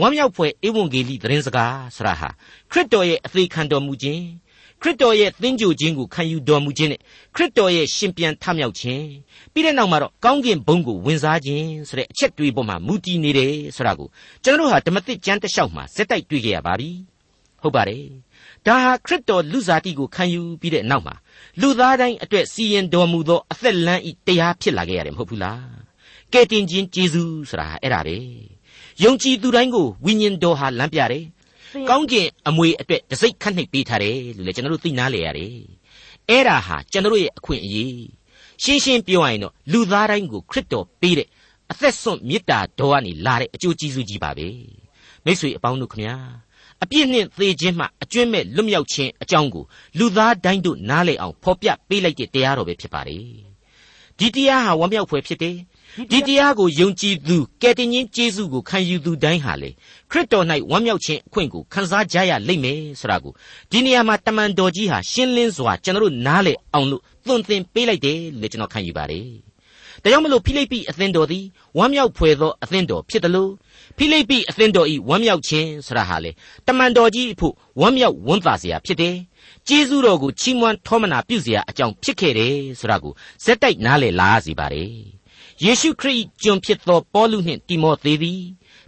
[0.00, 2.28] ဝမ်းမြောက်ဖွယ်ဧဝံဂေလိသတင်းစကားဆရာဟာ
[2.70, 4.24] ခရစ်တော်ရဲ့အသေးခံတော်မူခြင်း
[4.82, 7.00] ခရစ်တော်ရဲ့သင်္ကြန်ခြင်းကိုခံယူတော်မူခြင်းနဲ့
[7.34, 9.04] ခရစ်တော်ရဲ့ရှင်ပြန်ထမြောက်ခြင်း
[9.52, 14.08] ပြီးတဲ့နောက်မှာတော့ကောင်းကင်ဘုံကိုဝင်စားခြင်းဆိုတဲ့အချက်တွေးပေါ်မှာမူတည်နေတယ်ဆိုတာကို
[14.44, 16.90] ကျွန်တော်တို့ဟာဓမ္မသစ်ကျမ်းတစ်လျှောက်မှာစက်တိုက်တွေ့ကြရပါပြီ
[17.62, 18.04] ဟုတ်ပါတယ်
[18.66, 21.14] ဒါဟာခရစ်တော်လူစားတိကိုခံယူပြီးတဲ့နောက်မှာ
[21.60, 25.64] လူသားတိုင်းအတွက်စီရင်တော်မူသောအသက်လမ်းဤတရားဖြစ်လာခဲ့ရတယ်မဟုတ်ဘူးလား
[26.32, 28.16] ကဲတင်ခြင်းကျေးဇူးဆိုတာအဲ့ဒါပဲ
[29.02, 31.24] ယုံကြည်သူတိုင်းကိုဝိညာဉ်တော်ဟာလမ်းပြတယ်
[31.88, 35.54] ကောင်းကျင်အမွေအတွက်တစိ့ခတ်နှိပ်ပေးထားတယ်လို့လည်းကျွန်တော်တို့သိနာလေရတယ်
[36.28, 38.00] အဲ့ဒါဟာကျွန်တော်ရဲ့အခွင့်အရေး
[38.62, 41.28] ရှင်းရှင်းပြောရရင်တော့လူသားတိုင်းကိုခရစ်တော်ပေးတဲ့
[41.70, 44.48] အသက်ဆွန့်မေတ္တာတော်ကနေလာတဲ့အကျိုးကျေးဇူးကြီးပါပဲ
[45.24, 46.16] မိတ်ဆွေအပေါင်းတို့ခမညာ
[46.82, 49.64] အပြစ်နှင့်သေခြင်းမှအကျွင့်မဲ့လွတ်မြောက်ခြင်းအကြောင်းကို
[49.98, 53.24] လူသားတိုင်းတို့နားလည်အောင်ဖော်ပြပေးလိုက်တဲ့တရားတော်ပဲဖြစ်ပါတယ်
[54.18, 55.56] ဒီတရားဟာဝမ်းမြောက်ဖွယ်ဖြစ်တယ်
[56.10, 59.70] ဒီတရားကိုယုံကြည်သူကယ်တင်ရှင်ယေရှုကိုခံယူသူတိုင်းဟာလေ
[60.10, 63.32] ခရစ်တော်၌ဝမ်းမြောက်ခြင်းအခွင့်ကိုခံစားကြရလိမ့်မယ်ဆိုတာကို
[63.70, 69.26] ဒီနေရာမှာတမန်တော်ကြီးဟာရှင်းလင်းစွာကျွန်တော်တို့နားလည်အောင်လို့သွန်သင်ပေးလိုက်တယ်လို့ကျွန်တော်ခံယူပါတယ်။
[70.02, 71.44] ဒါကြောင့်မလို့ဖိလိပ္ပိအသင်းတော်သည်
[71.78, 73.50] ဝမ်းမြောက်ဖွယ်သောအသင်းတော်ဖြစ်တယ်လို့
[74.02, 76.30] ဖိလိပ္ပိအသင်းတော်ဤဝမ်းမြောက်ခြင်းဆိုတာဟာလေ
[76.66, 79.16] တမန်တော်ကြီးအဖို့ဝမ်းမြောက်ဝမ်းသာစရာဖြစ်တယ်။
[79.68, 83.12] ကျေးဇူးတော်ကိုချီးမွမ်းထောမနာပြုစရာအကြောင်းဖြစ်ခဲ့တယ်ဆိုတာကို
[83.44, 84.92] ဇက်တိုက်နားလည်လာစီပါတယ်။
[85.64, 88.42] ယေရှုခရစ်ကျွန်ဖြစ်သောပေါလုနှင့်တိမောသေသည်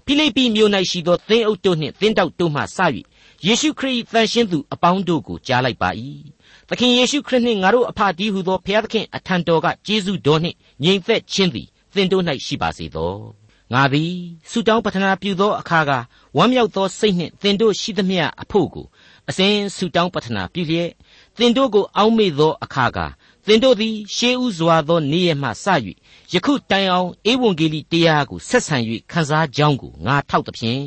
[0.04, 2.78] ဖိလိပ္ပိမြို့၌ရှိသောသင်းအုပ်တို့နှင့်သင်းတောက်တို့မှစ၍
[3.46, 5.90] ယေရှုခရစ်တန်ရှင်းသူအပေါင်းတို့ကိုကြားလိုက်ပါ၏
[6.68, 13.41] သခင်ယေရှုခရစ်နှင့်ငါတို့အဖဒီဟုသောဘုရားသခင်အထံတော်ကကျေးဇူးတော်နှင့်ငြိမ်သက်ခြင်းသည်သင်တို့၌ရှိပါစေသော
[13.72, 14.12] ငါသည်
[14.50, 15.90] ဆုတောင်းပတနာပြုသောအခါက
[16.36, 18.86] ဝမ်းမြောက်သောစိတ်နှင့်သင်တို့ရှိသမျှအဖို့ကို
[19.28, 20.90] အစဉ်ဆုတောင်းပတနာပြုလျက်
[21.38, 22.98] သင်တို့ကိုအောက်မေ့သောအခါက
[23.46, 25.66] သင်တို့သည်ရှေးဥစွာသောနေ့ရက်မှစ၍
[26.32, 28.76] ယခုတိုင်အောင်ဧဝံဂေလိတရားကိုဆက်ဆံ၍
[29.10, 30.84] ခန်းစားကြောင်းကိုငါထောက်သဖြင့်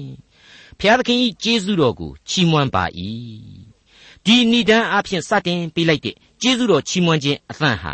[0.80, 2.84] ဖျားသခင်၏ကျေးဇူးတော်ကိုချီးမွမ်းပါ၏
[4.26, 7.94] ဒီဏိဒန်းအဖြစ်စတင်ပေးလိုက်တဲ့ကျေးဇူးတော်ချီးမွမ်းခြင်းအသံဟာ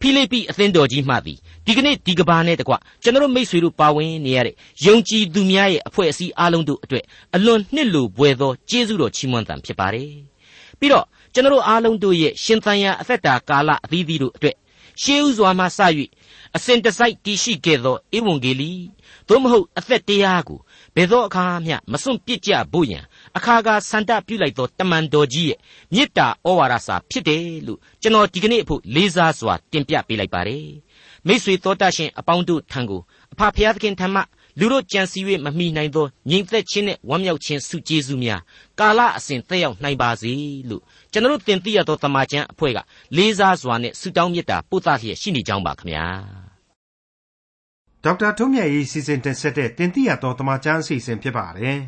[0.00, 4.54] ဖိလိပ္ပိအသင်းတော်ကြီးမှသည်ဒီကနေ့ဒီကဘာနဲ့တကွကျွန်တော်မိษွေတို့ပါဝင်နေရတဲ့
[4.86, 10.10] ယုံကြည်သူများရဲ့အဖွဲ့အစည်းအားလုံးတို့အတွက်အလွန်နှစ်လိုပွေသောကျေးဇူးတော်ချီးမွမ်းသံဖြစ်ပါတယ်
[10.78, 14.56] ပြီးတော့ကျွန်တော်အားလုံးတို့ရဲ့ရှင်သန်ရာအသက်တာကာလအသီးသီးတို့အတွက်
[15.02, 15.78] ရှေးဥစွာမှစ၍
[16.56, 18.72] အစဉ်တစိုက်တည်ရှိခဲ့သောဧဝံဂေလိ
[19.28, 20.58] သို့မဟုတ်အသက်တရားကို
[20.94, 23.04] ဘယ်သောအခါမျှမစွန့်ပစ်ကြဖို့ရန်
[23.38, 25.58] အခါခါဆန္ဒပြုလိုက်သောတမန်တော်ကြီးရဲ့
[25.94, 30.66] မေတ္တာဩဝါဒစာဖြစ်တယ်လို့ကျွန်တော်ဒီကနေ့အဖို့လေးစားစွာတင်ပြပေးလိုက်ပါတယ်
[31.26, 33.00] မိษွေတော်တတ်ရှင်အပေါင်းတို့ထံကို
[33.32, 34.20] အဖဖျားသခင်ထံမှ
[34.58, 38.40] လူတို့ကြံစည်၍မမိနိုင်သောငြိမ်သက်ခြင်းနဲ့ဝမ်းမြောက်ခြင်းဆုကျေးဇူးများ
[38.80, 40.32] ကာလအစဉ်သက်ရောက်နိုင်ပါစေ
[40.68, 42.78] လို့ကျွန်တော်တင်ပြရသောတမန်ကျန်အဖွဲ့က
[43.16, 46.06] လေးစားစွာနဲ့ဆုတောင်းမေတ္တာပို့သလျက်ရှိနေကြောင်းပါခင်ဗျာ
[48.04, 51.78] ဒေါက်တာထွန်းမြတ်ရေးစီစဉ်တင်ဆက်တဲ့တင်ပြရသောတမန်ကျန်အစီအစဉ်ဖြစ်ပါတယ်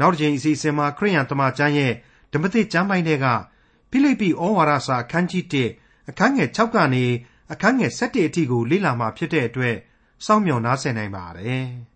[0.00, 1.92] နောက်တစ်ချိန်အစီအစဉ်မှာခရိယန်တမန်ကျန်ရဲ့
[2.32, 3.26] ဓမ္မသစ်ကျမ်းပိုင်းတွေက
[3.90, 5.44] ဖိလိပ္ပိဩဝါဒစာအခန်းကြီး
[5.78, 7.04] 1အခန်းငယ်6ကနေ
[7.52, 9.76] အခန်းငယ်7အထိကိုလေ့လာမှဖြစ်တဲ့အတွက်
[10.26, 11.66] စောင့်မျှော်နားဆင်နိုင်ပါတယ်။